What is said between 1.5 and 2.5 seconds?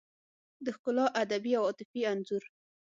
او عاطفي انځور